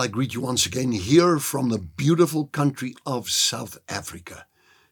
[0.00, 4.46] Well, I greet you once again here from the beautiful country of South Africa.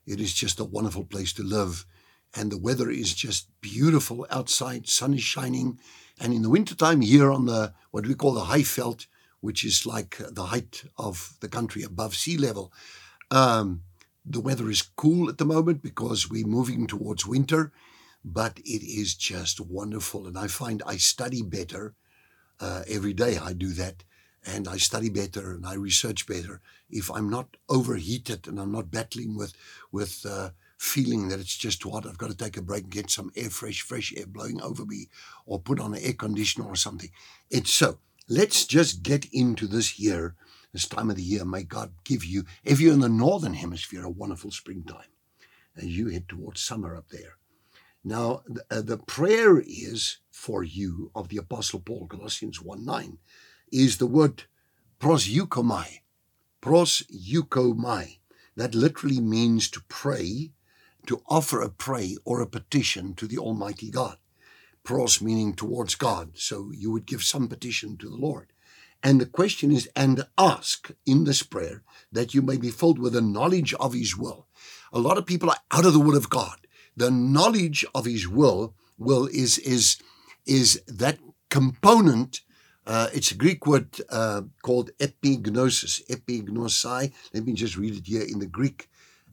[0.04, 1.86] It is just a wonderful place to live,
[2.34, 4.86] and the weather is just beautiful outside.
[4.86, 5.80] Sun is shining,
[6.20, 9.06] and in the wintertime here on the what we call the high veld,
[9.40, 12.70] which is like the height of the country above sea level,
[13.30, 13.84] um,
[14.26, 17.72] the weather is cool at the moment because we're moving towards winter,
[18.22, 21.94] but it is just wonderful, and I find I study better
[22.60, 23.38] uh, every day.
[23.38, 24.04] I do that
[24.48, 28.90] and I study better and I research better if I'm not overheated and I'm not
[28.90, 29.52] battling with
[29.92, 33.10] with uh, feeling that it's just what I've got to take a break and get
[33.10, 35.08] some air, fresh, fresh air blowing over me,
[35.44, 37.10] or put on an air conditioner or something.
[37.50, 37.98] It's so.
[38.28, 40.34] Let's just get into this year,
[40.72, 41.44] this time of the year.
[41.44, 45.10] May God give you, if you're in the northern hemisphere, a wonderful springtime
[45.76, 47.36] as you head towards summer up there.
[48.04, 53.18] Now, the, uh, the prayer is for you of the Apostle Paul, Colossians 1 9
[53.72, 54.44] is the word
[55.00, 56.00] proseuchomai.
[56.62, 58.18] Proseuchomai.
[58.56, 60.52] That literally means to pray,
[61.06, 64.18] to offer a pray or a petition to the Almighty God.
[64.82, 66.32] Pros meaning towards God.
[66.34, 68.52] So you would give some petition to the Lord.
[69.02, 73.12] And the question is, and ask in this prayer that you may be filled with
[73.12, 74.48] the knowledge of His will.
[74.92, 76.66] A lot of people are out of the will of God.
[76.96, 79.98] The knowledge of His will, will is is
[80.46, 81.18] is that
[81.50, 82.40] component
[82.88, 87.12] uh, it's a Greek word uh, called epignosis, epignosai.
[87.34, 88.88] Let me just read it here in the Greek.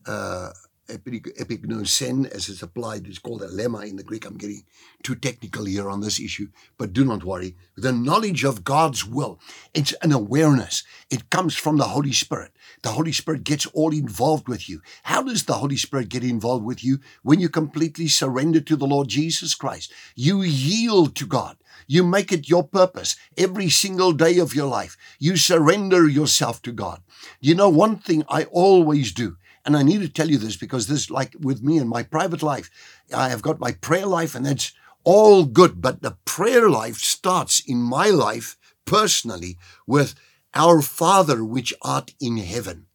[0.05, 0.51] Uh,
[0.87, 4.25] epignosen, as it's applied, it's called a lemma in the Greek.
[4.25, 4.63] I'm getting
[5.03, 7.55] too technical here on this issue, but do not worry.
[7.75, 9.39] The knowledge of God's will,
[9.73, 10.83] it's an awareness.
[11.09, 12.51] It comes from the Holy Spirit.
[12.83, 14.81] The Holy Spirit gets all involved with you.
[15.03, 16.99] How does the Holy Spirit get involved with you?
[17.23, 21.57] When you completely surrender to the Lord Jesus Christ, you yield to God.
[21.87, 24.97] You make it your purpose every single day of your life.
[25.19, 27.01] You surrender yourself to God.
[27.39, 30.87] You know, one thing I always do, and I need to tell you this because
[30.87, 32.69] this, like with me in my private life,
[33.13, 35.81] I have got my prayer life and that's all good.
[35.81, 40.13] But the prayer life starts in my life personally with
[40.53, 42.85] our Father which art in heaven.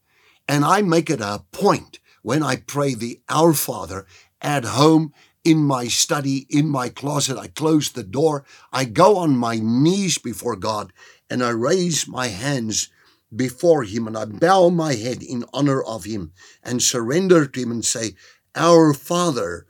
[0.49, 4.07] And I make it a point when I pray the Our Father
[4.41, 7.39] at home in my study, in my closet.
[7.39, 8.45] I close the door.
[8.73, 10.93] I go on my knees before God
[11.29, 12.91] and I raise my hands
[13.35, 16.33] before Him and I bow my head in honor of Him
[16.63, 18.15] and surrender to Him and say,
[18.55, 19.67] Our Father,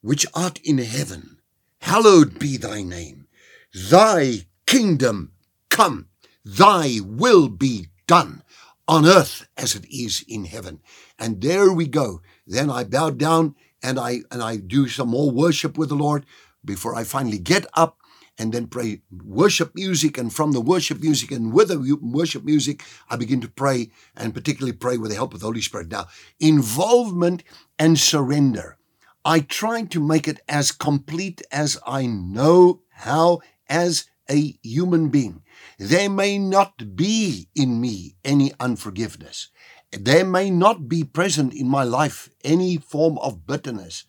[0.00, 1.38] which art in heaven,
[1.80, 3.26] hallowed be thy name.
[3.74, 5.32] Thy kingdom
[5.68, 6.08] come,
[6.44, 8.42] thy will be done
[8.88, 10.80] on earth as it is in heaven.
[11.18, 12.22] And there we go.
[12.46, 16.24] Then I bow down and I and I do some more worship with the Lord
[16.64, 17.98] before I finally get up
[18.38, 22.82] and then pray worship music and from the worship music and with the worship music
[23.08, 25.90] I begin to pray and particularly pray with the help of the Holy Spirit.
[25.90, 26.06] Now,
[26.40, 27.42] involvement
[27.78, 28.78] and surrender.
[29.24, 35.42] I try to make it as complete as I know how as a human being.
[35.78, 39.48] There may not be in me any unforgiveness.
[39.92, 44.04] There may not be present in my life any form of bitterness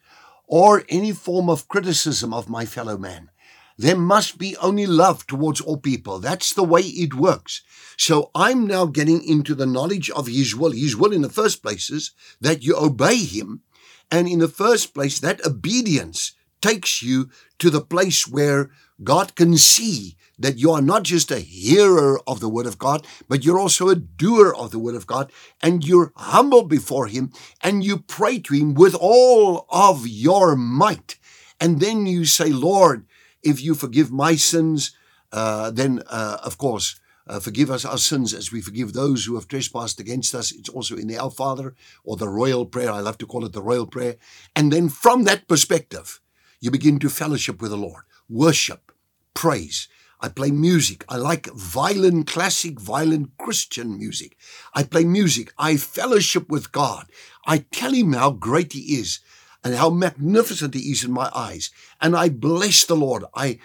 [0.46, 3.30] or any form of criticism of my fellow man.
[3.78, 6.20] There must be only love towards all people.
[6.20, 7.62] That's the way it works.
[7.96, 10.72] So I'm now getting into the knowledge of His will.
[10.72, 12.12] His will, in the first place, is
[12.42, 13.62] that you obey Him.
[14.10, 17.30] And in the first place, that obedience takes you
[17.60, 18.72] to the place where
[19.04, 23.06] God can see that you are not just a hearer of the word of God,
[23.28, 27.32] but you're also a doer of the word of God, and you're humble before Him,
[27.62, 31.18] and you pray to Him with all of your might.
[31.60, 33.06] And then you say, Lord,
[33.44, 34.92] if you forgive my sins,
[35.32, 39.36] uh, then uh, of course, uh, forgive us our sins as we forgive those who
[39.36, 40.52] have trespassed against us.
[40.52, 42.92] It's also in the Our Father or the royal prayer.
[42.92, 44.16] I love to call it the royal prayer.
[44.56, 46.22] And then from that perspective,
[46.62, 48.92] you begin to fellowship with the Lord, worship,
[49.34, 49.90] praise.
[50.20, 51.06] I play music.
[51.10, 54.36] I like violent, classic, violent Christian music.
[54.74, 55.54] I play music.
[55.60, 57.06] I fellowship with God.
[57.46, 59.20] I tell him how great he is
[59.68, 61.72] and how magnificent he is in my eyes.
[62.00, 63.26] And I bless the Lord.
[63.36, 63.60] I,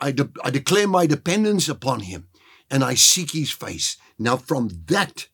[0.00, 2.26] I, de- I declare my dependence upon him
[2.68, 3.96] and I seek his face.
[4.18, 5.28] Now, from that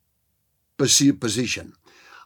[0.77, 1.73] position,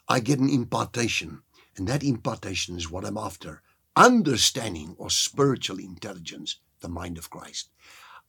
[0.09, 1.41] I get an impartation.
[1.77, 3.61] And that impartation is what I'm after
[3.95, 7.69] understanding or spiritual intelligence, the mind of Christ.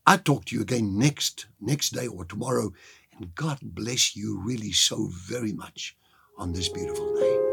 [0.07, 2.73] I talk to you again next next day or tomorrow,
[3.17, 5.97] and God bless you really so very much
[6.39, 7.50] on this beautiful day.